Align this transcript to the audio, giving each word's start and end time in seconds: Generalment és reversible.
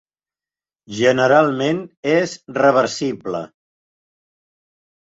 Generalment 0.99 1.83
és 2.15 2.35
reversible. 2.59 3.45